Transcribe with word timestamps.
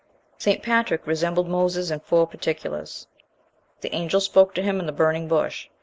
Saint 0.39 0.63
Patrick 0.63 1.05
resembled 1.05 1.47
Moses 1.47 1.91
in 1.91 1.99
four 1.99 2.25
particulars. 2.25 3.05
The 3.81 3.93
angel 3.93 4.19
spoke 4.19 4.55
to 4.55 4.63
him 4.63 4.79
in 4.79 4.87
the 4.87 4.91
burning 4.91 5.27
bush. 5.27 5.69